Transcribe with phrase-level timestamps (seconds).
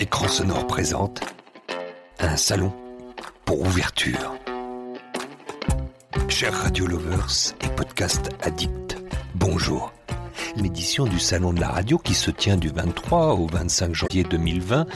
[0.00, 1.20] Écran sonore présente
[2.20, 2.72] un salon
[3.44, 4.36] pour ouverture.
[6.28, 8.96] Chers radio lovers et podcast addicts,
[9.34, 9.92] bonjour.
[10.56, 14.86] L'édition du Salon de la radio qui se tient du 23 au 25 janvier 2020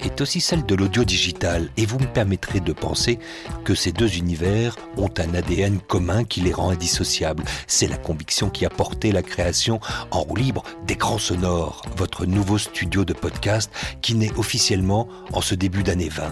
[0.00, 3.18] est aussi celle de l'audio digital et vous me permettrez de penser
[3.64, 7.44] que ces deux univers ont un ADN commun qui les rend indissociables.
[7.66, 12.58] C'est la conviction qui a porté la création en roue libre d'écran sonore, votre nouveau
[12.58, 13.70] studio de podcast
[14.02, 16.24] qui naît officiellement en ce début d'année 20.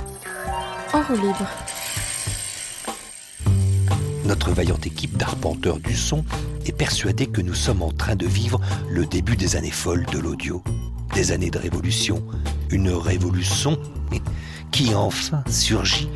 [0.93, 1.47] En roue libre.
[4.25, 6.25] Notre vaillante équipe d'arpenteurs du son
[6.67, 8.61] est persuadée que nous sommes en train de vivre
[8.91, 10.65] le début des années folles de l'audio
[11.15, 12.23] des années de révolution,
[12.71, 13.79] une révolution
[14.71, 16.09] qui enfin surgit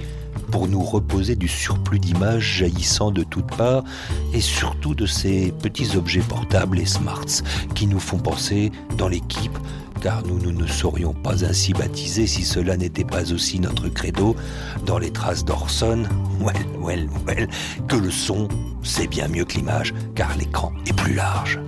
[0.51, 3.85] pour nous reposer du surplus d'images jaillissant de toutes parts
[4.33, 7.43] et surtout de ces petits objets portables et smarts
[7.75, 9.57] qui nous font penser dans l'équipe
[10.01, 14.35] car nous, nous ne serions pas ainsi baptisés si cela n'était pas aussi notre credo
[14.87, 16.05] dans les traces d'Orson,
[16.41, 17.49] well, well, well,
[17.87, 18.49] que le son,
[18.83, 21.61] c'est bien mieux que l'image, car l'écran est plus large.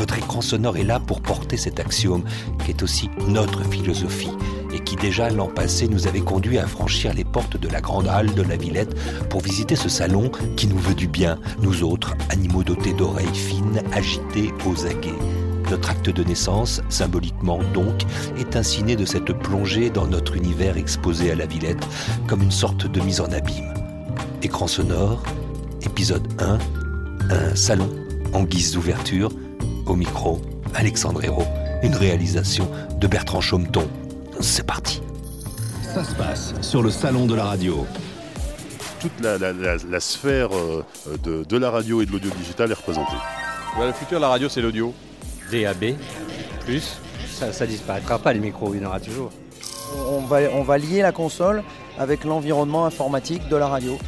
[0.00, 2.24] Votre écran sonore est là pour porter cet axiome
[2.64, 4.30] qui est aussi notre philosophie
[4.72, 8.08] et qui déjà l'an passé nous avait conduit à franchir les portes de la grande
[8.08, 8.94] halle de la Villette
[9.28, 13.82] pour visiter ce salon qui nous veut du bien, nous autres, animaux dotés d'oreilles fines,
[13.92, 15.18] agités aux aguets.
[15.70, 18.06] Notre acte de naissance, symboliquement donc,
[18.38, 21.86] est ainsi né de cette plongée dans notre univers exposé à la Villette
[22.26, 23.74] comme une sorte de mise en abîme.
[24.42, 25.22] Écran sonore,
[25.82, 26.58] épisode 1,
[27.28, 27.90] un salon
[28.32, 29.30] en guise d'ouverture,
[29.90, 30.40] au micro,
[30.74, 31.46] Alexandre Hérault,
[31.82, 33.88] une réalisation de Bertrand Chaumeton.
[34.40, 35.02] C'est parti.
[35.92, 37.84] Ça se passe sur le salon de la radio.
[39.00, 40.84] Toute la, la- la- la sphère euh,
[41.24, 43.16] de, de la radio et de l'audio digital est représentée.
[43.78, 44.94] Ouais, le futur de la radio, c'est l'audio.
[45.50, 45.96] DAB,
[46.64, 46.98] plus,
[47.32, 49.30] ça, ça disparaîtra pas les micros, il y en aura toujours.
[50.08, 51.64] On va, on va lier la console
[51.98, 53.98] avec l'environnement informatique de la radio.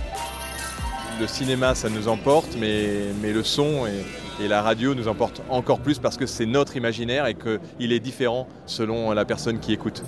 [1.20, 5.42] Le cinéma, ça nous emporte, mais, mais le son et, et la radio nous emportent
[5.48, 9.72] encore plus parce que c'est notre imaginaire et qu'il est différent selon la personne qui
[9.72, 10.02] écoute.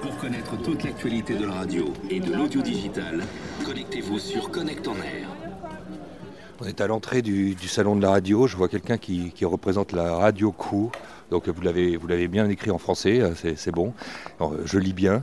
[0.00, 3.24] Pour connaître toute l'actualité de la radio et de l'audio digital,
[3.66, 5.28] connectez-vous sur Connect en Air.
[6.60, 8.46] On est à l'entrée du, du salon de la radio.
[8.46, 10.90] Je vois quelqu'un qui, qui représente la radio crew.
[11.30, 13.94] Donc vous l'avez, vous l'avez bien écrit en français, euh, c'est, bon.
[14.38, 15.22] Alors, euh, je lis bien.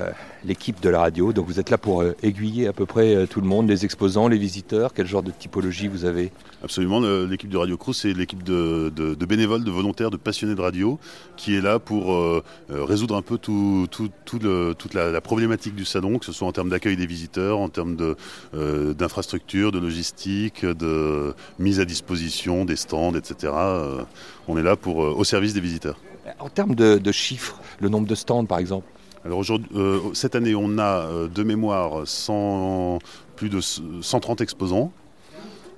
[0.00, 0.12] Euh,
[0.44, 1.32] l'équipe de la radio.
[1.32, 3.84] Donc vous êtes là pour euh, aiguiller à peu près euh, tout le monde, les
[3.84, 4.94] exposants, les visiteurs.
[4.94, 6.30] Quel genre de typologie vous avez?
[6.62, 10.54] Absolument, l'équipe de Radio Cruz, c'est l'équipe de, de- de bénévoles, de volontaires, de passionnés
[10.54, 11.00] de radio,
[11.36, 15.20] qui est là pour euh, résoudre un peu tout, tout- tout le- toute la, la
[15.20, 18.16] problématique du salon, que ce soit en termes d'accueil des visiteurs, en termes de,
[18.54, 23.52] euh, d'infrastructure, de logistique, de mise à disposition des stands, etc.
[23.56, 24.02] Euh,
[24.46, 25.98] on est là pour, au service des visiteurs.
[26.38, 28.86] En termes de chiffres, le nombre de stands par exemple?
[29.28, 32.98] Alors aujourd'hui, euh, cette année, on a euh, de mémoire 100
[33.36, 34.90] plus de 130 exposants,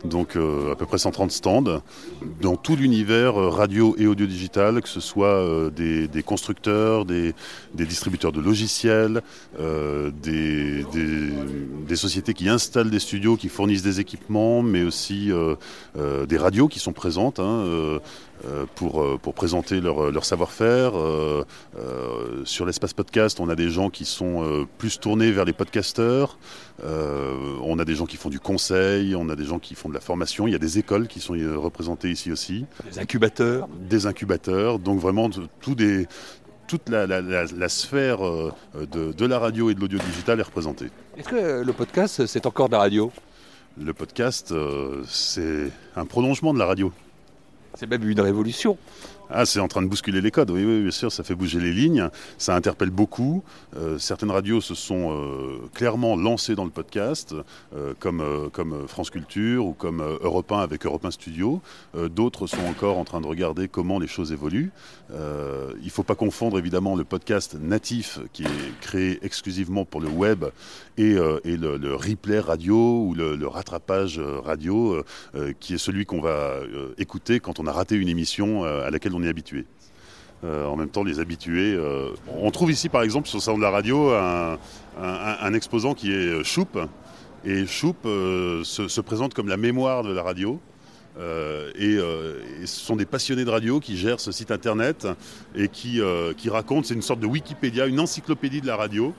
[0.04, 1.82] donc euh, à peu près 130 stands,
[2.40, 7.34] dans tout l'univers radio et audio digital, que ce soit des, constructeurs, des,
[7.74, 9.20] distributeurs de logiciels,
[9.58, 10.86] des,
[11.96, 15.32] sociétés qui installent des studios, qui fournissent des équipements, mais aussi
[15.96, 17.40] des radios qui sont présentes.
[17.40, 17.98] hein,
[18.74, 20.92] pour, euh, pour présenter leur, leur savoir-faire.
[20.96, 21.44] Euh,
[21.78, 25.52] euh, sur l'espace podcast, on a des gens qui sont euh, plus tournés vers les
[25.52, 26.38] podcasteurs.
[26.84, 29.88] Euh, on a des gens qui font du conseil, on a des gens qui font
[29.88, 30.46] de la formation.
[30.46, 34.78] Il y a des écoles qui sont euh, représentées ici aussi, Les incubateurs des incubateurs.
[34.78, 35.28] Donc vraiment
[35.60, 36.06] tout des,
[36.66, 38.52] toute la, la- la- la sphère euh,
[38.90, 40.86] de, de la radio et de l'audio digital est représentée.
[41.16, 43.12] Est-ce que euh, le podcast, c'est encore de la radio?
[43.80, 46.92] Le podcast, euh, c'est un prolongement de la radio.
[47.74, 48.76] C'est même une révolution.
[49.32, 51.60] Ah, c'est en train de bousculer les codes, oui, oui, bien sûr, ça fait bouger
[51.60, 53.44] les lignes, ça interpelle beaucoup.
[53.76, 57.32] Euh, certaines radios se sont euh, clairement lancées dans le podcast,
[57.76, 61.62] euh, comme, comme France Culture ou comme Europe 1 avec Europe 1 Studio.
[61.94, 64.72] D'autres sont encore en train de regarder comment les choses évoluent.
[65.10, 65.14] Il
[65.84, 70.44] ne faut pas confondre évidemment le podcast natif qui est créé exclusivement pour le web
[70.96, 75.02] et, le, replay radio ou le, le rattrapage radio
[75.60, 76.56] qui est celui qu'on va
[76.98, 79.66] écouter quand on a raté une émission à laquelle on est habitué.
[80.42, 81.74] Euh, en même temps, les habitués.
[81.74, 86.12] euh, on trouve ici, par exemple, sur le salon de la radio, un, exposant qui
[86.12, 86.78] est Choup.
[87.44, 90.60] Et Choup euh, se, se présente comme la mémoire de la radio.
[91.18, 95.06] Euh, et, euh, et ce sont des passionnés de radio qui gèrent ce site internet
[95.54, 99.12] et qui, euh, qui racontent, c'est une sorte de Wikipédia, une encyclopédie de la radio,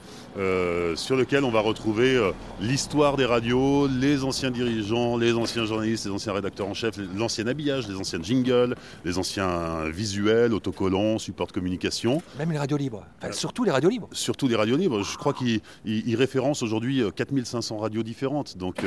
[0.95, 6.11] sur lequel on va retrouver l'histoire des radios, les anciens dirigeants, les anciens journalistes, les
[6.11, 11.51] anciens rédacteurs en chef, l'ancien habillage, les anciens jingles, les anciens visuels, autocollants, support de
[11.51, 12.21] communication.
[12.39, 13.05] Même les radios libres.
[13.21, 14.07] Enfin, surtout les radios libres.
[14.13, 15.03] Surtout les radios libres.
[15.03, 18.57] Je crois qu'ils ils- ils référencent aujourd'hui euh, 4500 radios différentes.
[18.57, 18.77] Donc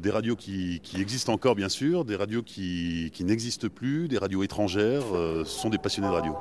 [0.00, 4.18] des radios qui, qui existent encore, bien sûr, des radios qui, qui n'existent plus, des
[4.18, 5.02] radios étrangères.
[5.14, 6.34] euh, ce sont des passionnés de radio.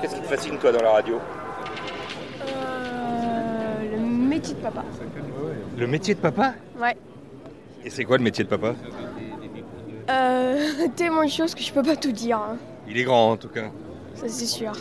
[0.00, 1.18] Qu'est-ce qui te fascine toi dans la radio?
[2.46, 4.84] Euh, le métier de papa.
[5.76, 6.54] Le métier de papa?
[6.80, 6.96] Ouais.
[7.84, 8.74] Et c'est quoi le métier de papa?
[10.10, 12.38] Euh, tellement de choses que je peux pas tout dire.
[12.38, 12.56] hein.
[12.88, 13.70] Il est grand en tout cas.
[14.14, 14.72] Ça c'est sûr.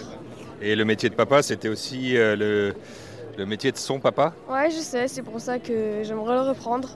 [0.61, 2.73] Et le métier de papa, c'était aussi euh, le,
[3.37, 6.89] le métier de son papa Ouais, je sais, c'est pour ça que j'aimerais le reprendre.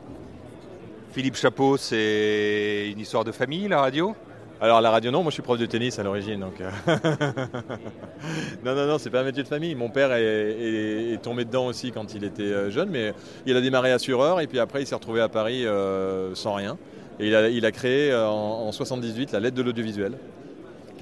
[1.11, 4.15] Philippe Chapeau, c'est une histoire de famille, la radio?
[4.61, 6.61] Alors la radio non, moi je suis prof de tennis à l'origine donc.
[6.61, 6.69] euh,
[8.63, 9.73] non non non, c'est pas un métier de famille.
[9.73, 13.13] Mon père est, est- est tombé dedans aussi quand il était euh, jeune, mais
[13.47, 16.77] il a démarré assureur et puis après il s'est retrouvé à Paris euh, sans rien.
[17.19, 18.29] Et il a, il a créé en,
[18.67, 20.13] en 78 la lettre de l'audiovisuel,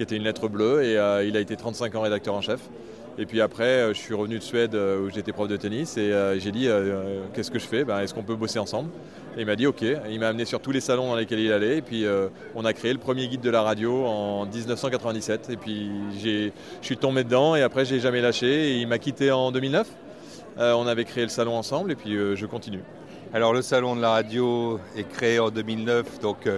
[0.00, 2.60] qui était une lettre bleue et euh, il a été 35 ans rédacteur en chef.
[3.18, 5.98] Et puis après, euh, je suis revenu de Suède euh, où j'étais prof de tennis
[5.98, 6.68] et j'ai dit
[7.34, 7.84] qu'est-ce que je fais?
[7.84, 8.88] Ben, Est-ce qu'on peut bosser ensemble?
[9.36, 9.84] Et il m'a dit ok.
[10.08, 12.06] Il m'a amené sur tous les salons dans lesquels il allait et puis
[12.54, 15.50] on a créé le premier guide de la radio en 1997.
[15.50, 16.50] Et puis je
[16.80, 18.78] suis tombé dedans et après j'ai jamais lâché.
[18.78, 19.86] Il m'a quitté en 2009.
[20.60, 22.82] Euh, on avait créé le salon ensemble et puis je continue.
[23.34, 26.48] Alors le salon de la radio est créé en 2009, donc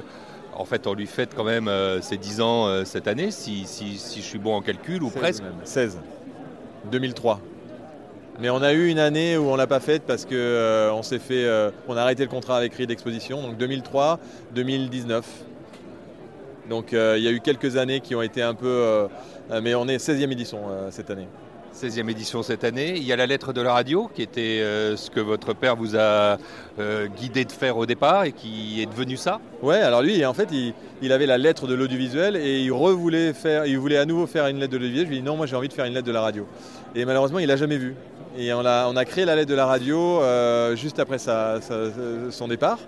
[0.62, 3.64] en fait on lui fête quand même euh, ses 10 ans euh, cette année, si,
[3.66, 5.42] si- si je suis bon en calcul, ou 16 presque.
[5.42, 5.52] même.
[5.64, 5.98] 16.
[6.90, 7.40] 2003.
[8.40, 11.02] Mais on a eu une année où on l'a pas faite parce que euh, on
[11.02, 13.42] s'est fait, euh, on a arrêté le contrat avec Ride d'exposition.
[13.42, 14.18] Donc 2003,
[14.54, 15.26] 2019.
[16.70, 19.08] Donc euh, il y a eu quelques années qui ont été un peu,
[19.62, 20.60] mais on est 16e édition
[20.90, 21.26] cette année.
[21.74, 22.94] 16e édition cette année.
[22.96, 25.74] Il y a la lettre de la radio, qui était euh, ce que votre père
[25.74, 26.36] vous a
[26.78, 29.40] euh, guidé de faire au départ et qui est devenu ça.
[29.62, 30.48] Ouais, alors lui, en fait,
[31.02, 34.46] il, avait la lettre de l'audiovisuel et il revoulait faire, il voulait à nouveau faire
[34.46, 35.06] une lettre de l'audiovisuel.
[35.06, 36.46] Je lui ai dit non, moi j'ai envie de faire une lettre de la radio.
[36.94, 37.94] Et malheureusement, il l'a jamais vu.
[38.36, 42.48] Et on a, on a créé la lettre de la radio euh, juste après son
[42.48, 42.78] départ.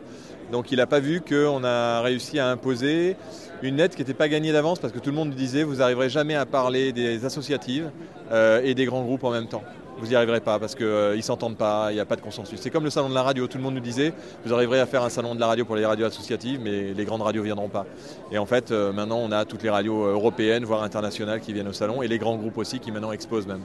[0.53, 3.17] Donc il n'a pas vu qu'on a réussi à imposer
[3.63, 6.09] une lettre qui n'était pas gagnée d'avance parce que tout le monde disait vous n'arriverez
[6.09, 7.91] jamais à parler des associatives
[8.31, 9.63] euh, et des grands groupes en même temps.
[9.99, 12.59] Vous n'y arriverez pas parce qu'ils ne s'entendent pas, il n'y a pas de consensus.
[12.61, 14.13] C'est comme le salon de la radio, tout le monde nous disait
[14.45, 17.05] vous arriverez à faire un salon de la radio pour les radios associatives, mais les
[17.05, 17.87] grandes radios ne viendront pas.
[18.33, 21.69] Et en fait, euh, maintenant, on a toutes les radios européennes, voire internationales qui viennent
[21.69, 23.63] au salon et les grands groupes aussi qui maintenant exposent même.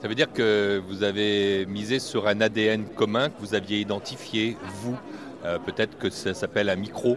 [0.00, 4.56] Ça veut dire que vous avez misé sur un ADN commun que vous aviez identifié,
[4.82, 4.96] vous.
[5.44, 7.16] Euh, Peut-être que ça s'appelle un micro.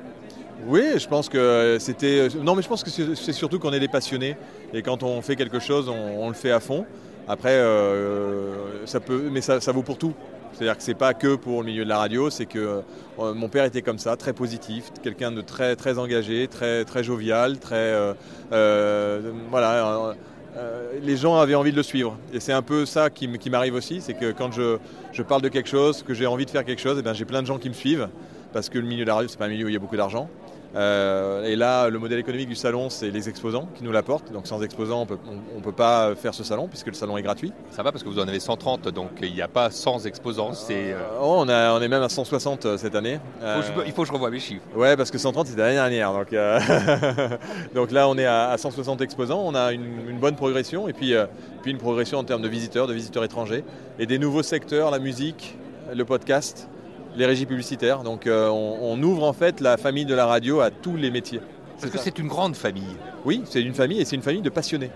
[0.68, 2.28] Oui, je pense que c'était.
[2.42, 4.36] Non, mais je pense que c'est surtout qu'on est des passionnés
[4.74, 6.86] et quand on fait quelque chose, on, le fait à fond.
[7.28, 10.14] Après, euh, ça peut, mais ça, vaut pour tout.
[10.54, 12.82] C'est-à-dire que c'est pas que pour le milieu de la radio, c'est que
[13.20, 17.04] euh, mon père était comme ça, très positif, quelqu'un de très très engagé, très très
[17.04, 18.14] jovial, très euh,
[18.52, 19.88] euh, voilà.
[19.88, 20.14] euh,
[20.58, 22.18] euh, les gens avaient envie de le suivre.
[22.34, 24.78] Et c'est un peu ça qui, m'arrive aussi, c'est que quand je,
[25.14, 27.26] je parle de quelque chose, que j'ai envie de faire quelque chose, et ben j'ai
[27.26, 28.10] plein de gens qui me suivent,
[28.52, 29.80] parce que le milieu de la radio, c'est pas un milieu où il y a
[29.80, 30.30] beaucoup d'argent.
[30.76, 34.32] Euh, et là, le modèle économique du salon, c'est les exposants qui nous l'apportent.
[34.32, 35.18] Donc sans exposants, on
[35.58, 37.52] on peut pas faire ce salon, puisque le salon est gratuit.
[37.72, 40.54] Ça va parce que vous en avez 130, donc il n'y a pas 100 exposants.
[40.54, 43.20] C'est, euh, Oh, on, a, on est même à 160 euh, cette année.
[43.42, 44.64] faut que je- il faut que je revoie mes chiffres.
[44.76, 46.14] Ouais, parce que 130 c'était l'année dernière.
[46.14, 46.60] Donc, euh,
[47.76, 49.42] donc là, on est à, à 160 exposants.
[49.46, 51.26] On a une, une bonne progression et puis, euh,
[51.62, 53.64] puis une progression en termes de visiteurs, de visiteurs étrangers
[54.00, 55.58] et des nouveaux secteurs, la musique,
[55.94, 56.68] le podcast,
[57.16, 58.04] les régies publicitaires.
[58.04, 61.12] Donc euh, on, on ouvre en fait la famille de la radio à tous les
[61.12, 61.42] métiers.
[61.80, 62.96] Parce que c'est une grande famille.
[63.26, 64.92] Oui, c'est une famille et c'est une famille de passionnés.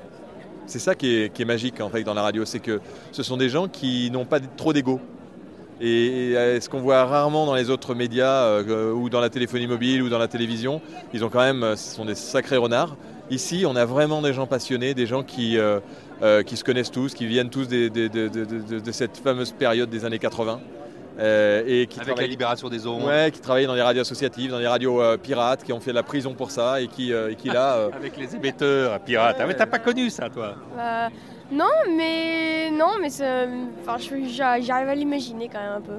[0.68, 2.80] C'est ça qui est, qui est magique en fait dans la radio, c'est que
[3.12, 5.00] ce sont des gens qui n'ont pas trop d'ego.
[5.82, 9.30] Et, et, euh, ce qu'on voit rarement dans les autres médias euh, ou dans la
[9.30, 10.82] téléphonie mobile ou dans la télévision,
[11.14, 12.96] ils ont quand même, ce sont des sacrés renards.
[13.30, 15.80] Ici, on a vraiment des gens passionnés, des gens qui, euh,
[16.44, 19.52] qui se connaissent tous, qui viennent tous des- des- de, de- de- de cette fameuse
[19.52, 20.62] période des années 80.
[21.20, 23.04] Euh, et qui Avec la libération des ondes.
[23.04, 25.92] Ouais, qui travaillaient dans des radios associatives, dans des radios euh, pirates, qui ont fait
[25.92, 27.76] de la prison pour ça et qui, euh, et qui là.
[27.76, 29.38] euh, Avec les émetteurs pirates.
[29.40, 31.08] Ah, mais t'as pas connu ça, toi Euh,
[31.52, 33.46] non, mais non, mais ça-
[33.82, 35.94] enfin, je- j'a- j'arrive à l'imaginer quand même un peu.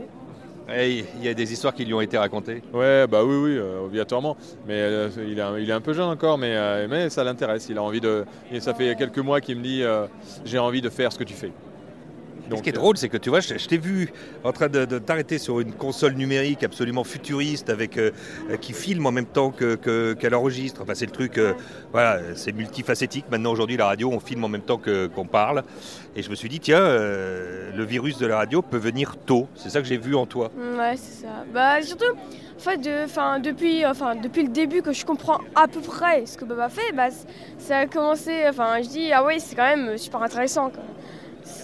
[0.68, 2.61] Il y a des histoires qui lui ont été racontées.
[2.75, 4.37] Ouais, bah oui, oui, euh, obligatoirement.
[4.66, 7.23] Mais euh, il, est, un- il est un peu jeune encore, mais, euh, mais ça
[7.23, 7.68] l'intéresse.
[7.70, 8.25] Il a envie de.
[8.52, 10.06] Et ça fait quelques mois qu'il me dit euh,
[10.44, 11.52] j'ai envie de faire ce que tu fais.
[12.54, 14.12] Ce qui est drôle, c'est que tu vois, je, je t'ai vu
[14.44, 18.10] en train de, de t'arrêter sur une console numérique absolument futuriste avec euh,
[18.50, 20.80] euh, qui filme en même temps que, que- qu'elle enregistre.
[20.82, 21.54] Enfin, c'est le truc, euh,
[21.92, 23.24] voilà, c'est multifacétique.
[23.30, 25.62] Maintenant, aujourd'hui, la radio, on filme en même temps que, qu'on parle.
[26.14, 29.48] Et je me suis dit, tiens, euh, le virus de la radio peut venir tôt.
[29.54, 30.50] C'est ça que j'ai vu en toi.
[30.56, 31.44] Ouais, c'est ça.
[31.52, 35.80] Bah surtout, en fait, de, depuis, enfin, depuis le début que je comprends à peu
[35.80, 37.08] près ce que Boba fait, bah,
[37.58, 38.44] ça a commencé.
[38.48, 40.70] Enfin, je dis ah oui, c'est quand même super intéressant.
[40.70, 40.82] quoi.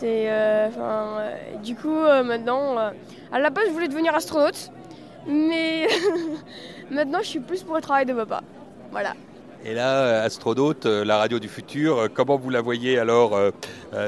[0.03, 1.31] C'est, euh, euh,
[1.63, 2.77] du coup, euh, maintenant,
[3.31, 4.73] à la base, je voulais devenir astronaute,
[5.29, 5.87] mais
[6.91, 8.41] maintenant, je suis plus pour le travail de Boba.
[8.91, 9.13] Voilà.
[9.65, 13.39] Et là, astronaute, la radio du futur, comment vous la voyez alors,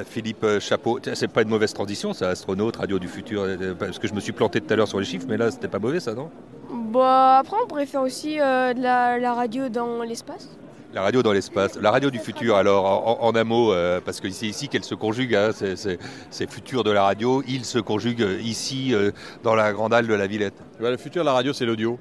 [0.04, 0.98] Philippe Chapeau?
[1.14, 3.46] C'est pas une mauvaise transition, ça, astronaute, radio du futur,
[3.78, 5.68] parce que je me suis planté tout à l'heure sur les chiffres, mais là, c'était
[5.68, 6.28] pas mauvais, ça, non?
[6.72, 10.48] Bah après, on pourrait faire aussi euh, de la, la radio dans l'espace.
[10.94, 14.30] La radio dans l'espace, la radio du futur, alors, en, un mot, euh, parce que
[14.30, 18.40] c'est ici qu'elle se conjugue, hein, c'est- futur de la radio, il se conjugue euh,
[18.40, 19.10] ici, euh,
[19.42, 20.54] dans la grande halle de la Villette.
[20.78, 21.98] Le futur de la radio, c'est l'audio.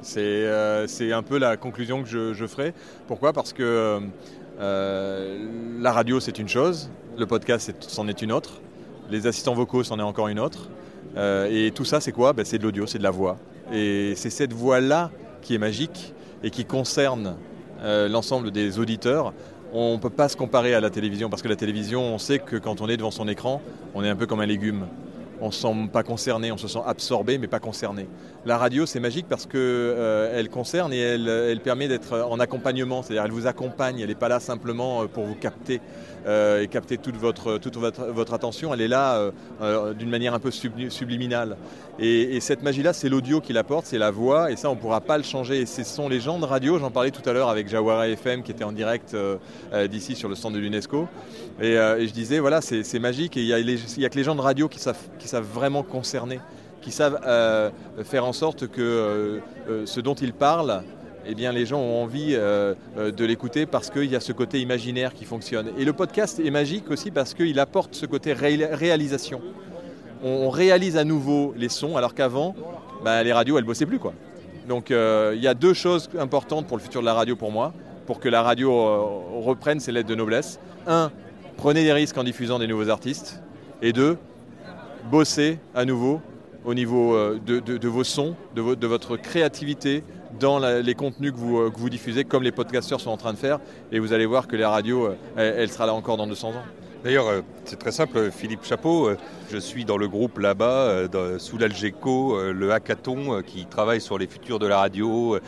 [0.00, 2.72] C'est un peu la conclusion que je, ferai.
[3.06, 3.34] Pourquoi?
[3.34, 4.00] Parce que
[4.58, 8.62] la radio, c'est une chose, le podcast, c'en est une autre,
[9.10, 10.70] les assistants vocaux, c'en est encore une autre.
[11.50, 12.32] Et tout ça, c'est quoi?
[12.32, 13.36] Ben, C'est de l'audio, c'est de la voix.
[13.74, 15.10] Et c'est cette voix-là
[15.42, 17.36] qui est magique et qui concerne
[17.82, 19.32] euh, l'ensemble des auditeurs.
[19.72, 22.38] On ne peut pas se comparer à la télévision parce que la télévision, on sait
[22.38, 23.60] que quand on est devant son écran,
[23.94, 24.86] on est un peu comme un légume.
[25.40, 28.08] On ne se sent pas concerné, on se sent absorbé mais pas concerné.
[28.46, 33.02] La radio, c'est magique parce que euh, concerne et elle, elle permet d'être en accompagnement,
[33.02, 35.80] c'est-à-dire elle vous accompagne, elle n'est pas là simplement euh, pour vous capter
[36.26, 39.30] euh, et capter toute votre, toute votre, attention, elle est là euh,
[39.62, 41.56] euh, d'une manière un peu subli- subliminale.
[42.00, 44.80] Et, et cette magie-là, c'est l'audio qui l'apporte, c'est la voix, et ça, on ne
[44.80, 45.60] pourra pas le changer.
[45.60, 48.42] Et ce sont les gens de radio, j'en parlais tout à l'heure avec Jawara FM
[48.42, 49.16] qui était en direct
[49.88, 51.06] d'ici sur le stand de l'UNESCO.
[51.60, 54.68] Et, je disais, voilà, c'est magique, et il n'y a, que les gens de radio
[54.68, 56.40] qui savent, vraiment concerner,
[56.80, 57.20] qui savent
[58.04, 59.40] faire en sorte que
[59.84, 60.82] ce dont ils parlent,
[61.28, 64.32] eh bien, les gens ont envie euh, euh, de l'écouter parce qu'il y a ce
[64.32, 65.70] côté imaginaire qui fonctionne.
[65.78, 69.40] Et le podcast est magique aussi parce qu'il apporte ce côté ré- réalisation.
[70.22, 72.54] On, réalise à nouveau les sons alors qu'avant,
[73.04, 73.98] bah, les radios, elles bossaient plus.
[73.98, 74.14] Quoi.
[74.68, 77.52] Donc euh, il y a deux choses importantes pour le futur de la radio pour
[77.52, 77.72] moi,
[78.06, 78.72] pour que la radio
[79.42, 80.58] reprenne ses lettres de noblesse.
[80.86, 81.10] Un,
[81.56, 83.42] prenez des risques en diffusant des nouveaux artistes.
[83.82, 84.16] Et deux,
[85.10, 86.20] bossez à nouveau
[86.64, 90.02] au niveau de, vos sons, de votre créativité
[90.38, 93.32] dans les contenus que vous, euh, que vous diffusez, comme les podcasteurs sont en train
[93.32, 93.58] de faire.
[93.92, 96.50] Et vous allez voir que la radio, euh, elle, elle sera là encore dans 200
[96.50, 96.64] ans.
[97.06, 99.06] D'ailleurs, euh, c'est très simple, Philippe Chapeau.
[99.06, 99.16] euh,
[99.52, 104.26] Je suis dans le groupe là-bas, euh, sous l'Algeco, le hackathon, qui travaille sur les
[104.26, 105.38] futurs de la radio,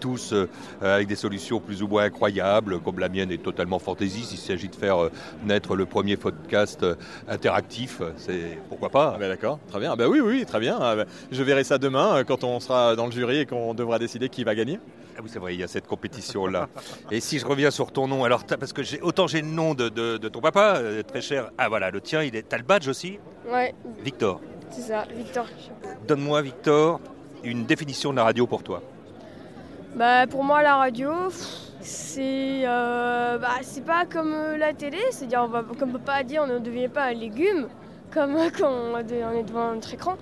[0.00, 0.34] tous
[0.80, 4.32] avec des solutions plus ou moins incroyables, comme la mienne est totalement fantaisiste.
[4.32, 5.10] Il s'agit de faire
[5.44, 6.86] naître le premier podcast
[7.28, 8.00] interactif.
[8.16, 9.90] C'est pourquoi pas Ah ben d'accord, très bien.
[9.92, 10.78] Ah ben oui, oui, très bien.
[10.80, 13.98] Ah ben, je verrai ça demain quand on sera dans le jury et qu'on devra
[13.98, 14.80] décider qui va gagner.
[15.16, 16.68] Ah oui, c'est vrai, il y a cette compétition-là.
[17.10, 19.74] Et si je reviens sur ton nom, alors parce que j'ai autant j'ai le nom
[19.74, 21.50] de, de- de ton papa, euh, très cher.
[21.58, 22.42] Ah voilà, le tien, il est.
[22.48, 23.18] T'as le badge aussi,
[23.50, 24.40] Ouais, Victor.
[24.70, 25.46] c'est ça, Victor.
[26.08, 27.00] Donne-moi, Victor,
[27.44, 28.82] une définition de la radio pour toi.
[29.94, 31.12] Bah pour moi la radio,
[31.80, 36.22] c'est euh, bah, c'est pas comme euh, la télé, c'est-à-dire on va, comme papa a
[36.24, 37.68] dit, on ne devient pas un légume
[38.12, 40.16] comme quand on est devant notre écran.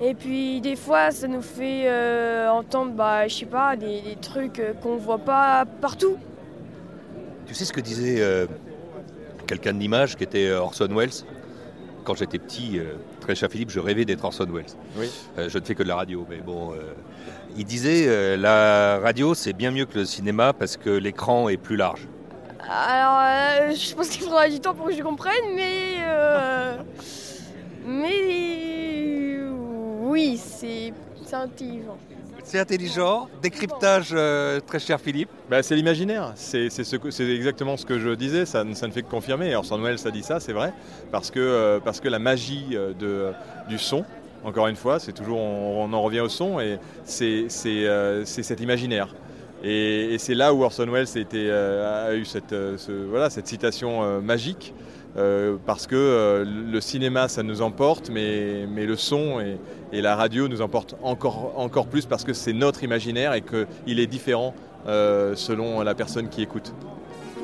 [0.00, 4.16] Et puis des fois ça nous fait euh, entendre bah je sais pas des, des
[4.16, 6.16] trucs euh, qu'on voit pas partout.
[7.46, 8.46] Tu sais ce que disait euh,
[9.46, 11.24] quelqu'un de l'image qui était Orson Welles?
[12.04, 14.64] Quand j'étais petit, euh, très cher Philippe, je rêvais d'être Orson Welles.
[14.96, 15.10] Oui.
[15.36, 16.72] Euh, je ne fais que de la radio, mais bon.
[16.72, 16.76] euh,
[17.56, 21.56] il disait euh, la radio c'est bien mieux que le cinéma parce que l'écran est
[21.58, 22.08] plus large.
[22.70, 26.76] Alors euh, je pense qu'il faudra du temps pour que je comprenne, mais euh,
[27.86, 28.49] mais
[30.10, 30.92] oui c'est
[31.32, 31.96] intelligent.
[32.42, 35.28] C'est intelligent, décryptage euh, très cher Philippe.
[35.48, 39.02] Bah, c'est l'imaginaire, c'est ce exactement ce que je disais, ça, ne- ça ne fait
[39.02, 39.54] que confirmer.
[39.54, 40.72] Orson Welles a dit ça, c'est vrai,
[41.12, 43.30] parce que, euh, parce que la magie euh, de,
[43.68, 44.04] du son,
[44.42, 48.24] encore une fois, c'est toujours, on, on en revient au son, et c'est c'est, euh,
[48.24, 49.14] c'est cet imaginaire.
[49.62, 52.90] Et, et c'est là où Orson Welles a, été, euh, a eu cette, euh, ce-
[53.08, 54.72] voilà, cette citation euh, magique,
[55.16, 59.58] euh, parce que euh, le cinéma, ça nous emporte, mais, mais le son et,
[60.00, 64.06] la radio nous emportent encore, encore plus parce que c'est notre imaginaire et qu'il est
[64.06, 64.54] différent
[64.86, 66.72] euh, selon la personne qui écoute.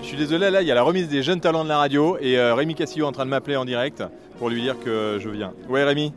[0.01, 2.17] Je suis désolé, là, il y a la remise des jeunes talents de la radio
[2.21, 4.05] et Rémi Cassillo est en train de m'appeler en direct
[4.39, 5.53] pour lui dire que je viens.
[5.69, 6.13] Ouais, Rémi?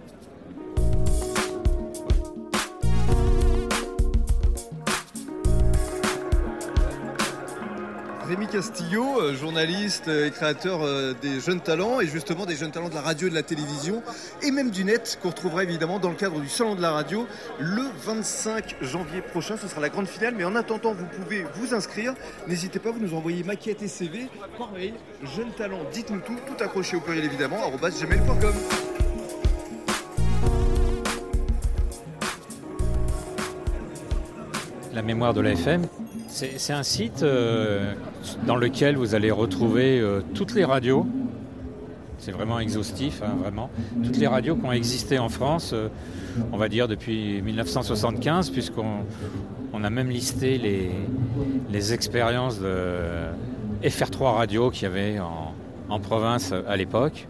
[8.30, 12.90] Rémi Castillo, euh, journaliste et créateur euh, des jeunes talents et justement des jeunes talents
[12.90, 14.04] de la radio et de la télévision
[14.44, 17.26] et même du net qu'on retrouvera évidemment dans le cadre du Salon de la radio
[17.58, 19.58] le 25 janvier prochain.
[19.58, 22.14] Ce sera la grande finale mais en attendant vous pouvez vous inscrire.
[22.48, 24.28] N'hésitez pas, vous nous envoyez maquette et CV
[24.60, 24.70] par.
[25.36, 28.54] Jeunes talents, dites-nous tout, tout accroché au pluriel évidemment, gmail.com.
[34.94, 35.88] La mémoire de la FM,
[36.30, 37.94] c'est un site euh,
[38.46, 41.06] dans lequel vous allez retrouver euh, toutes les radios.
[42.20, 43.70] C'est vraiment exhaustif, hein, vraiment.
[44.04, 45.88] Toutes les radios qui ont existé en France, euh,
[46.52, 49.06] on va dire depuis 1975, puisqu'on
[49.74, 52.98] on a même listé les, expériences de
[53.84, 57.28] FR3 radio qu'il y avait en, province à l'époque.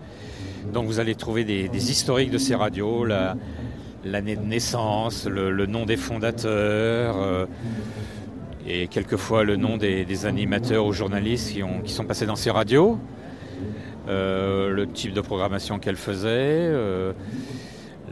[0.73, 5.97] Donc vous allez trouver des, historiques de ces radios, l'année de naissance, le, nom des
[5.97, 7.47] fondateurs
[8.67, 12.51] et quelquefois le nom des, animateurs ou journalistes qui, ont, qui sont passés dans ces
[12.51, 12.97] radios,
[14.07, 17.13] euh, le type de programmation qu'elles faisaient, euh,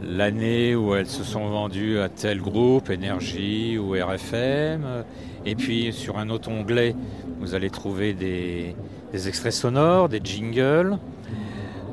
[0.04, 5.04] l'année où elles se sont vendues à tel groupe, Énergie ou RFM.
[5.44, 6.94] Et puis sur un autre onglet,
[7.40, 8.74] vous allez trouver des,
[9.12, 10.98] des extraits sonores, des jingles.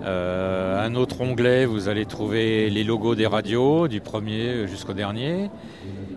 [0.06, 5.50] Euh, un autre onglet, vous allez trouver les logos des radios, du premier jusqu'au dernier.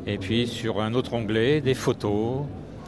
[0.08, 2.44] Et puis sur un autre onglet, des photos.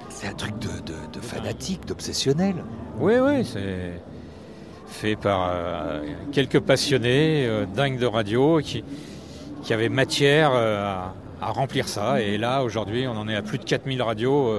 [0.08, 2.54] C'est un truc de, de, de fanatique, d'obsessionnel.
[2.98, 4.00] Oui, oui, c'est
[4.86, 8.82] fait par euh, quelques passionnés euh, dingues de radio qui,
[9.62, 12.22] qui avaient matière euh, à, à, remplir ça.
[12.22, 14.54] Et là, aujourd'hui, on en est à plus de 4000 radios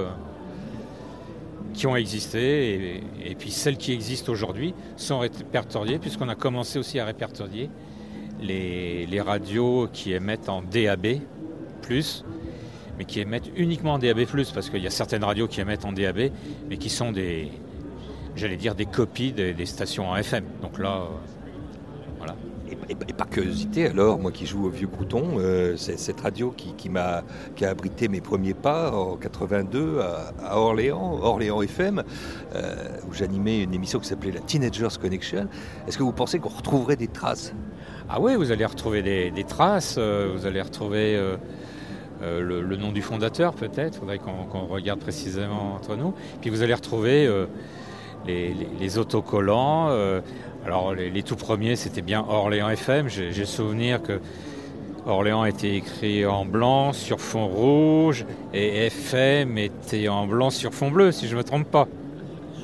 [1.74, 2.74] qui ont existé.
[2.74, 7.70] Et, et, puis celles qui existent aujourd'hui sont répertoriées, puisqu'on a commencé aussi à répertorier
[8.40, 11.18] les, les, radios qui émettent en DAB,
[13.02, 15.90] mais qui émettent uniquement en DAB, parce qu'il y a certaines radios qui émettent en
[15.90, 16.30] DAB,
[16.70, 17.50] mais qui sont des,
[18.36, 20.44] j'allais dire, des copies des, des, stations en FM.
[20.62, 21.06] Donc là, euh,
[22.18, 22.36] voilà.
[22.70, 26.20] Et, et, et, par curiosité, alors, moi qui joue au Vieux Crouton, euh, c'est cette
[26.20, 27.24] radio qui, qui m'a
[27.56, 32.04] qui a abrité mes premiers pas en 82 à, à Orléans, Orléans FM,
[32.54, 32.74] euh,
[33.10, 35.48] où j'animais une émission qui s'appelait la Teenagers Connection.
[35.88, 37.52] Est-ce que vous pensez qu'on retrouverait des traces?
[38.08, 41.20] Ah oui, vous allez retrouver des, des traces, euh, vous allez retrouver
[42.22, 46.14] euh, le, nom du fondateur peut-être, faudrait qu'on qu regarde précisément entre nous.
[46.40, 47.46] Puis vous allez retrouver euh,
[48.26, 49.88] les, autocollants.
[49.88, 50.20] Euh,
[50.64, 54.20] alors les, les, tout premiers c'était bien Orléans FM, j'ai souvenir que
[55.04, 60.92] Orléans était écrit en blanc sur fond rouge et FM était en blanc sur fond
[60.92, 61.88] bleu si je ne me trompe pas.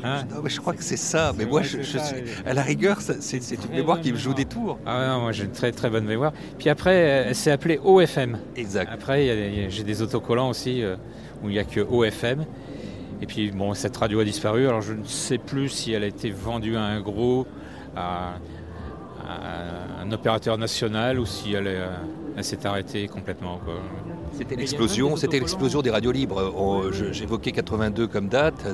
[0.04, 1.32] Hein non, mais je crois que c'est ça.
[1.36, 4.44] Mais moi, je, je suis, à la rigueur, c'est une mémoire qui me joue des
[4.44, 4.78] tours.
[4.86, 6.32] Ah non, moi, j'ai une très très bonne mémoire.
[6.58, 8.38] Puis après, elle s'est appelée OFM.
[8.56, 8.90] Exact.
[8.92, 10.96] Après, j'ai des autocollants aussi euh,
[11.42, 12.44] où il n'y a que OFM.
[13.20, 14.68] Et puis, bon, cette radio a disparu.
[14.68, 17.48] Alors, je ne sais plus si elle a été vendue à un groupe,
[17.96, 18.34] à,
[19.26, 21.66] à un opérateur national ou si elle,
[22.38, 23.58] elle s'est arrêtée complètement.
[23.64, 23.74] Quoi.
[24.32, 26.52] C'était l'explosion, c'était l'explosion des radios libres.
[27.10, 28.64] J'évoquais 82 comme date.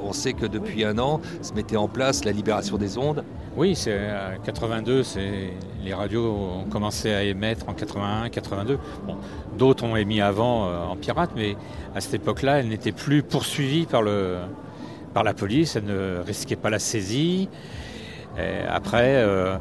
[0.00, 3.24] On sait que depuis un an se mettait en place la libération des ondes.
[3.56, 3.98] Oui, c'est
[4.44, 5.50] 82, c'est
[5.82, 8.78] les radios ont commencé à émettre en 81, 82.
[9.06, 9.16] Bon,
[9.58, 11.56] d'autres ont émis avant euh, en pirate, mais
[11.96, 14.36] à cette époque-là, elles n'étaient plus poursuivies par le
[15.14, 15.74] par la police.
[15.74, 17.48] Elles ne risquaient pas la saisie.
[18.38, 19.16] Et après.
[19.16, 19.56] Euh,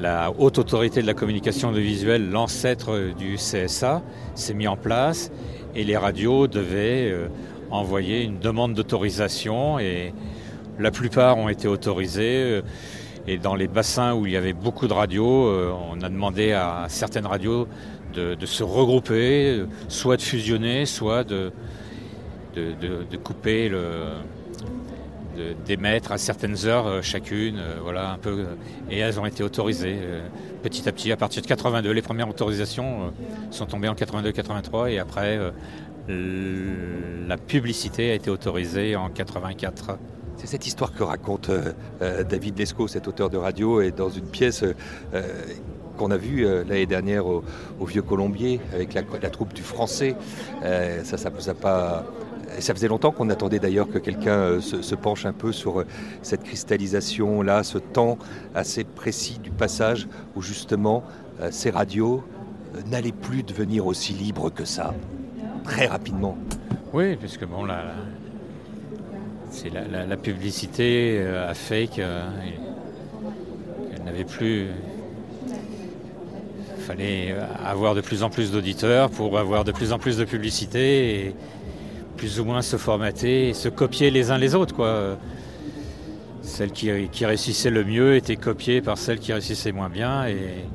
[0.00, 4.02] la haute autorité de la communication audiovisuelle, l'ancêtre du CSA,
[4.34, 5.30] s'est mis en place
[5.74, 7.28] et les radios devaient euh,
[7.70, 10.14] envoyer une demande d'autorisation et
[10.78, 12.42] la plupart ont été autorisées.
[12.44, 12.62] Euh,
[13.26, 16.52] et dans les bassins où il y avait beaucoup de radios, euh, on a demandé
[16.52, 17.68] à certaines radios
[18.14, 21.52] de, se regrouper, soit de fusionner, soit de
[23.22, 24.06] couper le,
[25.64, 28.44] d'émettre à certaines heures euh, chacune, euh, voilà un peu, euh,
[28.90, 29.98] et elles ont été autorisées
[30.62, 31.90] petit à petit à partir de 82.
[31.90, 33.12] Les premières autorisations
[33.50, 35.38] sont tombées en 82-83 et après
[36.08, 39.98] la publicité a été autorisée en 84.
[40.36, 41.50] C'est cette histoire que raconte
[42.00, 44.64] David Lescaut, cet auteur de radio, et dans une pièce
[45.96, 47.42] qu'on a vue l'année dernière au,
[47.86, 50.16] Vieux Colombier avec la, troupe du français.
[50.62, 52.04] Ça, ça vous a pas
[52.58, 55.86] ça faisait longtemps qu'on attendait d'ailleurs que quelqu'un euh, se, penche un peu sur euh,
[56.22, 58.18] cette cristallisation là, ce temps
[58.54, 61.04] assez précis du passage où justement
[61.40, 62.24] euh, ces radios
[62.86, 64.94] n'allaient plus devenir aussi libres que ça,
[65.64, 66.36] très rapidement.
[66.92, 67.84] Oui, puisque bon là,
[70.08, 72.06] la, publicité a fait qu'elle
[74.04, 74.68] n'avait plus
[76.78, 77.34] fallait
[77.64, 81.34] avoir de plus en plus d'auditeurs pour avoir de plus en plus de publicité
[82.20, 84.74] plus ou moins se formater et se copier les uns les autres.
[84.74, 85.16] Quoi.
[86.42, 90.26] Celle qui, réussissait le mieux était copiée par celle qui réussissait moins bien.
[90.26, 90.66] Et,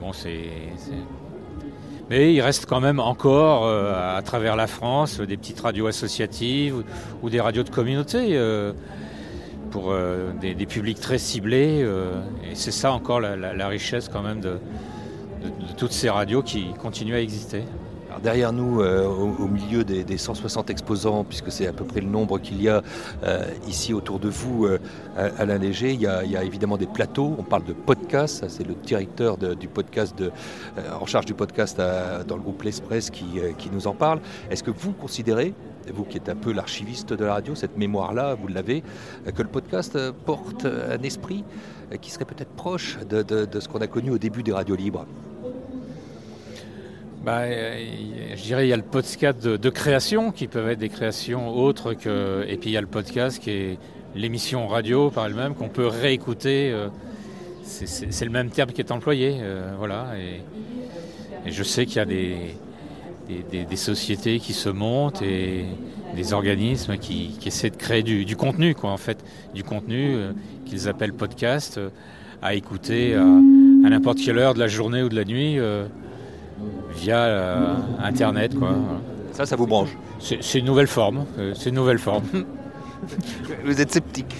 [0.00, 0.12] bon,
[2.08, 6.82] Mais il reste quand même encore euh, à travers la France des petites radios associatives
[7.22, 8.72] ou, des radios de communauté euh,
[9.70, 11.86] pour euh, des, publics très ciblés.
[12.50, 14.58] et c'est ça encore la, richesse quand même de
[15.76, 17.62] toutes ces radios qui continuent à exister.
[18.22, 22.08] Derrière nous, euh, au, milieu des, des 160 exposants, puisque c'est à peu près le
[22.08, 22.82] nombre qu'il y a
[23.22, 24.78] euh, ici autour de vous, euh,
[25.38, 27.36] Alain Léger, il y, a, évidemment des plateaux.
[27.38, 28.44] On parle de podcast.
[28.48, 30.14] C'est le directeur du podcast,
[31.00, 34.20] en charge du podcast dans le groupe L'Express qui, nous en parle.
[34.50, 35.54] Est-ce que vous considérez,
[35.92, 38.82] vous qui êtes un peu l'archiviste de la radio, cette mémoire-là, vous l'avez,
[39.34, 41.44] que le podcast porte un esprit
[42.00, 45.06] qui serait peut-être proche de ce qu'on a connu au début des radios libres?
[47.28, 47.84] Bah, euh,
[48.36, 51.92] je dirais il y a le podcast de, création qui peuvent être des créations autres
[51.92, 53.78] que et puis il y a le podcast qui est
[54.14, 56.70] l'émission radio par elle-même qu'on peut réécouter.
[56.72, 56.88] euh,
[57.64, 60.06] c'est- le même terme qui est employé, euh, voilà.
[60.18, 62.56] Et, je sais qu'il y a des,
[63.52, 65.66] des, sociétés qui se montent et
[66.16, 69.22] des organismes qui, essaient de créer du, contenu, quoi, en fait,
[69.54, 70.16] du contenu
[70.64, 71.78] qu'ils appellent podcast
[72.40, 73.22] à écouter à,
[73.90, 75.58] n'importe quelle heure de la journée ou de la nuit.
[76.94, 78.58] Via euh, Internet.
[78.58, 78.70] Quoi.
[79.32, 81.24] Ça, ça vous branche C'est une nouvelle forme.
[81.38, 82.24] euh, C'est une nouvelle forme.
[83.64, 84.34] Vous êtes sceptique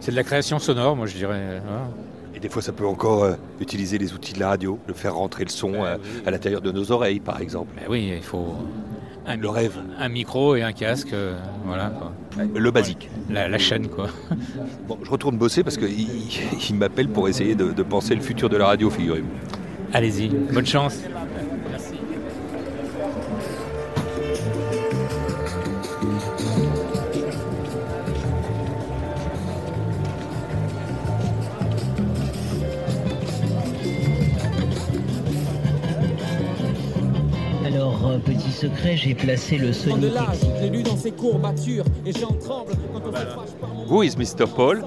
[0.00, 1.36] C'est de la création sonore, moi je dirais.
[1.36, 1.82] euh, voilà.
[2.34, 5.14] Et des fois, ça peut encore euh, utiliser les outils de la radio, le faire
[5.14, 5.96] rentrer le son euh,
[6.26, 7.68] à l'intérieur de nos oreilles, par exemple.
[7.76, 8.54] Ben oui, il faut
[9.26, 9.76] un, Le rêve.
[9.98, 11.12] un micro et un casque.
[11.12, 11.90] euh, voilà.
[11.90, 12.12] Quoi.
[12.54, 13.10] Le basique.
[13.30, 14.06] La, la chaîne, quoi.
[14.88, 15.90] Bon, je retourne bosser parce qu'il
[16.70, 19.28] il, m'appelle pour essayer de, de penser le futur de la radio, figurez-vous.
[19.94, 21.00] Allez-y, bonne chance.
[37.66, 41.12] Alors, euh, petit secret, j'ai placé le de Sonic l'âge, je l'ai lu dans ses
[41.12, 44.46] courbatures et j'en tremble quand on se fâche par mon Who is Mr.
[44.46, 44.82] Paul?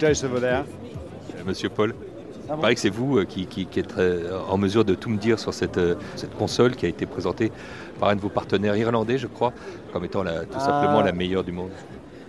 [0.00, 0.64] Joseph there.
[1.36, 1.94] Euh, Monsieur Paul
[2.56, 5.08] il paraît que c'est vous euh, qui, qui- qui êtes euh, en mesure de tout
[5.10, 7.50] me dire sur cette, euh, cette console qui a été présentée
[8.00, 9.52] par un de vos partenaires irlandais, je crois,
[9.92, 10.60] comme étant la- tout Ah.
[10.60, 11.70] simplement la meilleure du monde.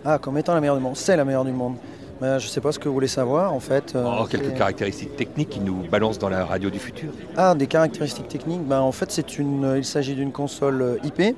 [0.05, 0.95] Ah, comme étant la meilleure du monde.
[0.97, 1.75] C'est la meilleure du monde.
[2.21, 3.93] Mais je ne sais pas ce que vous voulez savoir en fait.
[3.95, 7.09] euh, Oh, quelques caractéristiques techniques qui nous balancent dans la radio du futur.
[7.35, 8.63] Ah, des caractéristiques techniques.
[8.65, 11.35] Ben, en fait, c'est une, il s'agit d'une console euh, IP,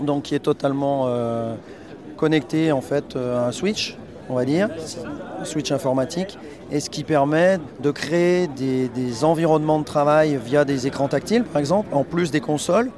[0.00, 1.54] donc qui est totalement euh,
[2.16, 3.96] connectée en fait euh, à un switch,
[4.32, 4.68] on va dire,
[5.44, 6.38] switch informatique,
[6.70, 11.60] et ce qui permet de créer des, environnements de travail via des écrans tactiles, par
[11.60, 12.90] exemple, en plus des consoles,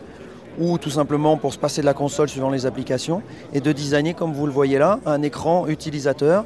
[0.60, 4.14] ou tout simplement pour se passer de la console suivant les applications, et de designer,
[4.14, 6.44] comme vous le voyez là, un écran utilisateur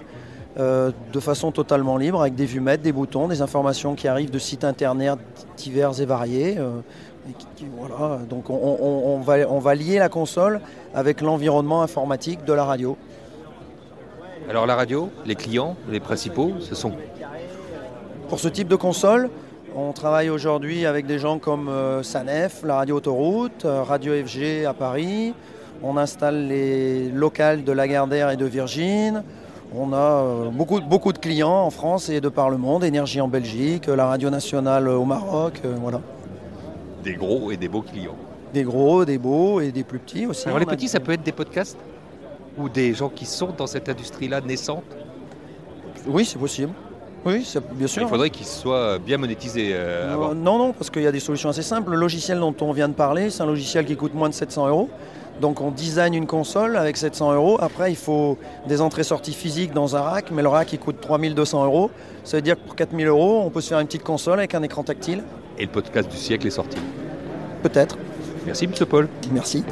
[0.58, 4.38] euh, de façon totalement libre, avec des vumettes, des boutons, des informations qui arrivent de
[4.38, 5.18] sites internet
[5.56, 6.56] divers et variés.
[6.58, 6.80] euh,
[7.76, 8.20] voilà.
[8.28, 9.20] Donc on
[9.60, 10.60] va lier la console
[10.94, 12.96] avec l'environnement informatique de la radio.
[14.48, 16.92] Alors la radio, les clients, les principaux, ce sont
[18.28, 19.28] Pour ce type de console,
[19.76, 24.64] on travaille aujourd'hui avec des gens comme euh, Sanef, la radio autoroute, euh, Radio FG
[24.66, 25.34] à Paris.
[25.82, 29.22] On installe les locales de Lagardère et de Virgin.
[29.76, 32.84] On a euh, beaucoup, beaucoup de clients en France et de par le monde.
[32.84, 36.00] Énergie en Belgique, la radio nationale au Maroc, euh, voilà.
[37.04, 38.16] des gros et des beaux clients.
[38.54, 40.46] Des gros, des beaux et des plus petits aussi.
[40.48, 41.76] Alors les a- petits, ça peut être des podcasts?
[42.58, 44.84] Ou des gens qui sont dans cette industrie-là naissante
[46.06, 46.72] Oui, c'est possible.
[47.24, 48.02] Oui, bien sûr.
[48.02, 50.30] Il faudrait qu'ils soient bien monétisés euh, avant.
[50.30, 51.90] Euh, non, non, parce qu'il y a des solutions assez simples.
[51.90, 54.68] Le logiciel dont on vient de parler, c'est un logiciel qui coûte moins de 700
[54.68, 54.88] euros.
[55.40, 57.58] Donc on design une console avec 700 euros.
[57.60, 61.64] Après, il faut des entrées-sorties physiques dans un rack, mais le rack il coûte 3200
[61.64, 61.90] euros.
[62.24, 64.54] Ça veut dire que pour 4000 euros, on peut se faire une petite console avec
[64.54, 65.22] un écran tactile.
[65.58, 66.78] Et le podcast du siècle est sorti.
[67.62, 67.98] Peut-être.
[68.46, 69.08] Merci, Monsieur Paul.
[69.32, 69.64] Merci.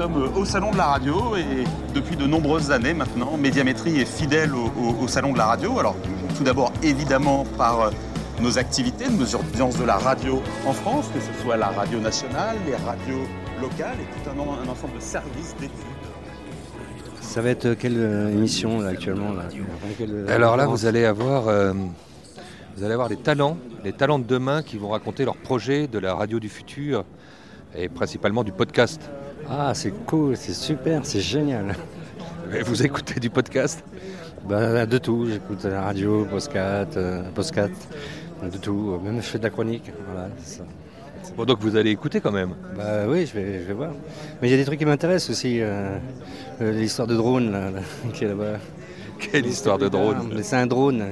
[0.00, 4.54] Sommes au Salon de la Radio et depuis de nombreuses années maintenant, Médiamétrie est fidèle
[4.54, 5.78] au, au- au Salon de la Radio.
[5.78, 5.94] Alors,
[6.38, 7.90] tout d'abord, évidemment, par euh,
[8.40, 12.56] nos activités, nos audiences de la radio en France, que ce soit la radio nationale,
[12.66, 13.26] les radios
[13.60, 15.76] locales et tout un, en- un ensemble de services d'études.
[17.20, 19.42] Ça va être quelle euh, émission là, actuellement là?
[19.98, 21.74] Quelle, euh, Alors là, vous allez avoir, euh,
[22.76, 25.98] vous allez avoir les talents, les talents de demain qui vont raconter leurs projets de
[25.98, 27.04] la radio du futur
[27.76, 29.10] et principalement du podcast.
[29.48, 31.74] Ah, c'est cool, c'est super, c'est génial.
[32.64, 33.84] Vous écoutez du podcast?
[34.48, 37.22] Bah, de tout, j'écoute la radio, postcat, euh,
[38.50, 39.90] de tout, même je fais de la chronique.
[40.12, 40.64] Voilà, ça.
[41.36, 42.54] Bon, donc vous allez écouter quand même?
[42.76, 43.90] Bah oui, je vais, je vais voir.
[44.40, 45.60] Mais il y a des trucs qui m'intéressent aussi.
[45.60, 45.96] euh,
[46.60, 47.80] euh, L'histoire de drone, là, là,
[48.14, 48.58] qui est là-bas.
[49.18, 50.32] Quelle histoire de drone?
[50.34, 51.04] Mais C'est un drone.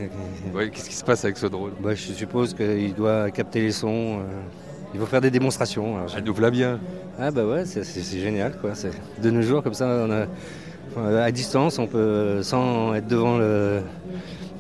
[0.55, 1.73] Ouais, Qu'est-ce qui se passe avec ce drone?
[1.81, 4.21] Bah, je suppose qu'il doit capter les sons.
[4.21, 4.23] euh,
[4.95, 5.97] il faut faire des démonstrations.
[5.97, 6.79] alors, je- Elle nous voilà bien.
[7.19, 8.73] Ah bah ouais, c'est génial quoi.
[9.23, 10.27] De nos jours, comme ça, on a,
[10.91, 13.81] enfin, à distance, on peut, sans être devant le,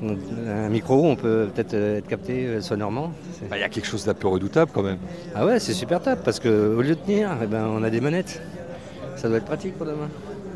[0.02, 3.12] un micro, on peut peut-être euh, être capté euh, sonorement.
[3.50, 4.98] Bah, Il y a quelque chose d'un peu redoutable quand même.
[5.34, 8.00] Ah ouais, c'est super top parce qu'au lieu de tenir, eh ben, on a des
[8.00, 8.40] manettes.
[9.16, 10.08] Ça doit être pratique pour demain.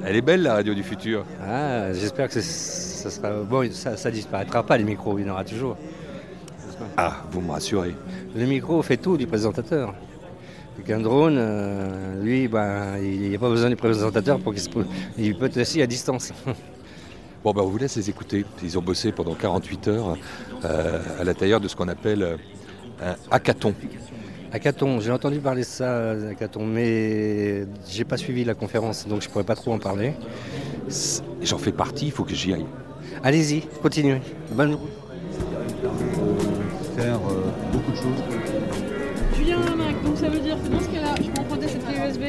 [0.05, 1.25] Elle est belle la radio du futur.
[1.49, 3.31] Ah, j'espère que ça sera.
[3.49, 5.77] Bon, ça, ça disparaîtra pas, les micros, il y en aura toujours.
[6.97, 7.95] Ah, vous me rassurez.
[8.35, 9.95] Le micro fait tout du présentateur.
[10.79, 14.63] Donc un drone, euh, lui, ben, il n'y a pas besoin du présentateur pour qu'il
[14.63, 14.69] se...
[15.19, 16.33] Il peut être assis à distance.
[17.45, 18.45] Bon, ben on vous laisse les écouter.
[18.63, 20.17] Ils ont bossé pendant 48 heures
[20.65, 22.37] euh, à l'intérieur de ce qu'on appelle euh,
[23.03, 23.75] un hackathon.
[24.53, 29.29] Hackathon, j'ai entendu parler de ça, hackathon, mais j'ai pas suivi la conférence, donc je
[29.29, 30.15] pourrais pas trop en parler.
[31.43, 32.67] J'en fais partie, il faut que j'y aille.
[33.25, 34.21] Allez-y, continuez.
[34.53, 34.79] Bonne
[36.97, 38.23] Faire euh, beaucoup de choses.
[39.37, 41.95] Julien Mac, donc ça veut dire que dans ce cas-là, je peux emprunter cette clé
[41.97, 42.23] USB,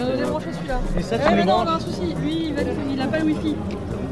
[0.00, 0.80] on va débrancher celui-là.
[0.98, 2.96] Et ça, Eh, tu mais le non, on a un souci, lui il, va, il
[2.96, 3.54] n'a pas le wifi.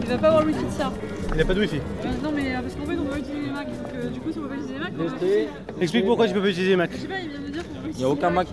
[0.02, 0.92] Il va pas avoir le wifi de ça.
[1.31, 1.76] Il n'y a pas de wifi.
[1.76, 4.20] Euh, non mais euh, parce qu'en fait on peut utiliser les Mac, donc euh, du
[4.20, 5.48] coup si on peut pas utiliser les Mac, on va utiliser-
[5.81, 6.90] Explique pourquoi tu peux pas utiliser Mac.
[6.94, 8.46] Je sais pas, il vient de dire qu'on peut Il n'y a aucun Mac.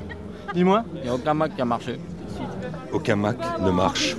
[0.55, 0.83] Dis-moi.
[0.95, 1.99] Il n'y a aucun Mac qui a marché.
[2.93, 4.15] Aucun Mac ne marche.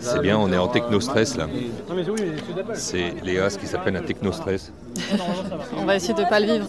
[0.00, 1.46] C'est bien, on est en technostress là.
[2.74, 4.72] C'est Léa, ce qui s'appelle un technostress.
[5.76, 6.66] On va essayer de pas le vivre.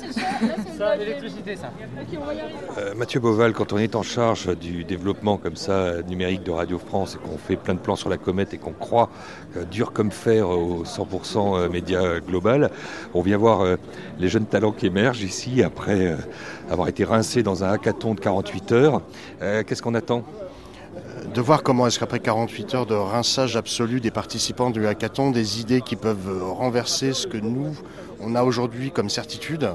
[2.78, 6.52] Euh, Mathieu Boval, quand on est en charge du développement comme ça euh, numérique de
[6.52, 9.10] Radio France et qu'on fait plein de plans sur la comète et qu'on croit
[9.58, 12.72] euh, dur comme fer au 100% euh, média global,
[13.14, 13.78] on vient voir
[14.20, 16.16] les jeunes talents qui émergent ici après
[16.70, 19.02] avoir été rincés dans un hackathon de 48 heures.
[19.40, 20.24] Qu'est-ce qu'on attend?
[21.34, 25.60] De voir comment est-ce qu'après 48 heures de rinçage absolu des participants du hackathon, des
[25.62, 27.76] idées qui peuvent euh, renverser ce que nous,
[28.20, 29.70] on a aujourd'hui comme certitude,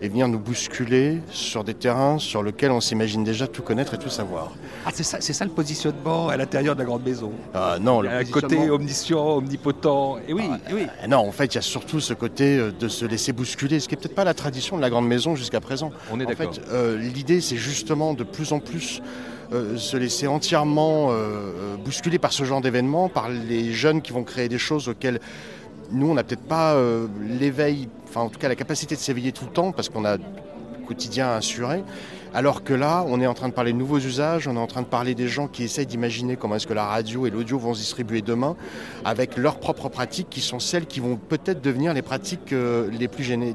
[0.00, 3.98] et venir nous bousculer sur des terrains sur lesquels on s'imagine déjà tout connaître et
[3.98, 4.52] tout savoir.
[4.86, 7.32] Ah, c'est ça, c'est ça le positionnement à l'intérieur de la grande maison.
[7.52, 10.18] Ah, non, le côté omniscient, omnipotent.
[10.28, 10.86] Et oui, et oui.
[11.02, 13.80] Ah, Non, en fait, il y a surtout ce côté euh, de se laisser bousculer,
[13.80, 15.90] ce qui n'est peut-être pas la tradition de la grande maison jusqu'à présent.
[16.12, 16.54] On est en d'accord.
[16.54, 22.18] fait, euh, l'idée, c'est justement de plus en plus euh, se laisser entièrement euh, bousculer
[22.18, 25.20] par ce genre d'événements, par les jeunes qui vont créer des choses auxquelles
[25.90, 29.32] nous, on n'a peut-être pas euh, l'éveil, enfin en tout cas la capacité de s'éveiller
[29.32, 30.22] tout le temps, parce qu'on a le
[30.86, 31.82] quotidien assuré.
[32.34, 34.66] Alors que là, on est en train de parler de nouveaux usages, on est en
[34.66, 37.58] train de parler des gens qui essayent d'imaginer comment est-ce que la radio et l'audio
[37.58, 38.54] vont se distribuer demain,
[39.04, 43.08] avec leurs propres pratiques qui sont celles qui vont peut-être devenir les pratiques euh, les
[43.08, 43.54] plus gênées,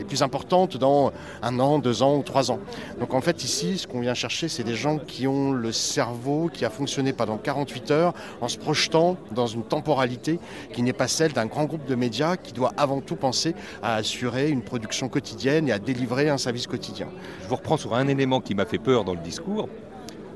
[0.00, 2.58] les plus importantes dans un an, deux ans ou trois ans.
[2.98, 6.50] Donc en fait ici, ce qu'on vient chercher, c'est des gens qui ont le cerveau
[6.52, 10.40] qui a fonctionné pendant 48 heures en se projetant dans une temporalité
[10.72, 13.96] qui n'est pas celle d'un grand groupe de médias qui doit avant tout penser à
[13.96, 17.08] assurer une production quotidienne et à délivrer un service quotidien.
[17.42, 19.68] Je vous reprends sur un élément qui m'a fait peur dans le discours,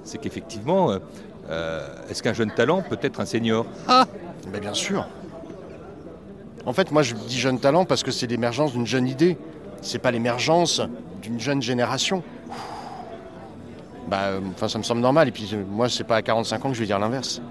[0.05, 0.99] c'est qu'effectivement, euh,
[1.49, 3.65] euh, est-ce qu'un jeune talent peut être un senior?
[3.89, 4.07] Ah
[4.53, 5.07] Ben Bien sûr.
[6.67, 9.37] En fait, moi je dis jeune talent parce que c'est l'émergence d'une jeune idée.
[9.85, 10.81] C'est pas l'émergence
[11.21, 12.23] d'une jeune génération.
[14.09, 15.29] Bah, euh, ça me semble normal.
[15.29, 17.43] Et puis, euh, moi, c'est pas à 45 ans que je vais dire l'inverse.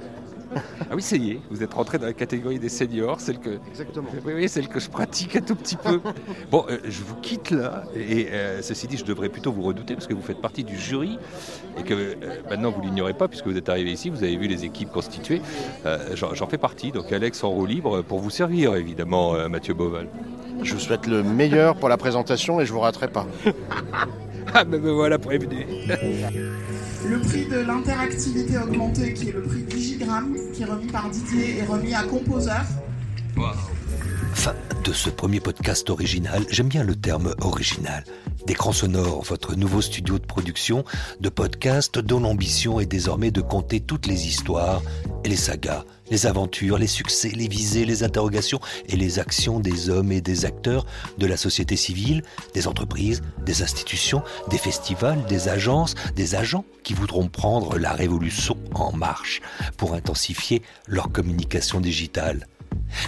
[0.91, 3.57] Ah oui, ça y est, vous êtes rentré dans la catégorie des seniors, celle que,
[3.69, 4.07] Exactement.
[4.25, 5.99] oui, oui, celle que je pratique un tout petit peu.
[6.51, 9.93] bon, euh, je vous quitte là, et euh, ceci dit, je devrais plutôt vous redouter
[9.95, 11.17] parce que vous faites partie du jury
[11.77, 12.15] et que euh,
[12.49, 15.41] maintenant vous l'ignorez pas puisque vous êtes arrivé ici, vous avez vu les équipes constituées.
[15.85, 19.73] Euh, J'en fais partie, donc Alex en roue libre pour vous servir évidemment, euh, Mathieu
[19.73, 20.07] Boval.
[20.61, 23.25] Je vous souhaite le meilleur pour la présentation et je vous raterai pas.
[24.53, 25.65] Ah, ben me voilà prévenu.
[27.05, 31.57] Le prix de l'interactivité augmentée, qui est le prix Digigramme, qui est remis par Didier
[31.57, 32.51] et remis à Composer.
[34.33, 38.05] Fin de ce premier podcast original, j'aime bien le terme original.
[38.47, 40.85] D'écran sonore, votre nouveau studio de production
[41.19, 44.81] de podcast dont l'ambition est désormais de conter toutes les histoires
[45.23, 49.89] et les sagas, les aventures, les succès, les visées, les interrogations et les actions des
[49.89, 50.85] hommes et des acteurs
[51.17, 56.93] de la société civile, des entreprises, des institutions, des festivals, des agences, des agents qui
[56.93, 59.41] voudront prendre la révolution en marche
[59.77, 62.47] pour intensifier leur communication digitale.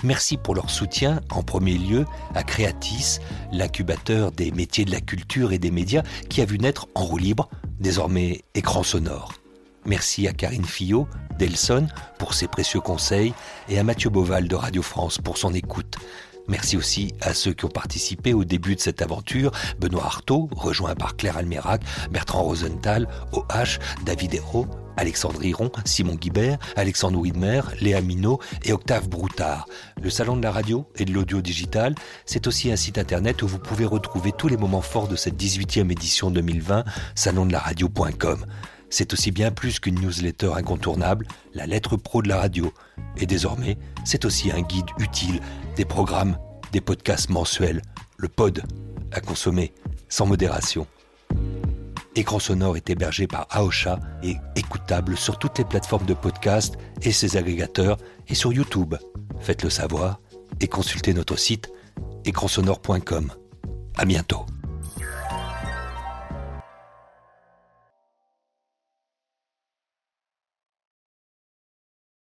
[0.03, 3.19] Merci pour leur soutien, en premier lieu, à Creatis,
[3.51, 7.17] l'incubateur des métiers de la culture et des médias qui a vu naître en roue
[7.17, 9.33] libre, désormais écran sonore.
[9.85, 13.33] Merci à Karine Fillot, d'Elson, pour ses précieux conseils
[13.69, 15.97] et à Mathieu Boval de Radio France pour son écoute.
[16.47, 20.95] Merci aussi à ceux qui ont participé au début de cette aventure, Benoît Artaud, rejoint
[20.95, 24.67] par Claire Almerac, Bertrand Rosenthal, OH, David Hérault,
[24.97, 29.67] Alexandre Hiron, Simon Guibert, Alexandre Widmer, Léa Minot et Octave Broutard.
[30.01, 31.95] Le Salon de la radio et de l'audio digital,
[32.25, 35.35] c'est aussi un site internet où vous pouvez retrouver tous les moments forts de cette
[35.35, 38.45] 18e édition 2020, salondelaradio.com.
[38.97, 42.71] C'est aussi bien plus qu'une newsletter incontournable, la lettre pro de la radio.
[43.17, 45.41] Et désormais, c'est aussi un guide utile,
[45.75, 46.37] des programmes,
[46.71, 47.81] des podcasts mensuels,
[48.15, 48.63] le pod,
[49.11, 49.73] à consommer,
[50.07, 50.87] sans modération.
[52.15, 57.11] Écran sonore est hébergé par Aosha et écoutable sur toutes les plateformes de podcast et
[57.11, 57.97] ses agrégateurs
[58.29, 58.95] et sur YouTube.
[59.41, 60.21] Faites-le savoir
[60.61, 61.69] et consultez notre site
[62.23, 63.33] écransonore.com.
[63.97, 64.45] À bientôt.